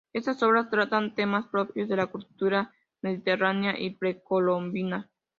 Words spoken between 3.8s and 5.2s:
precolombina.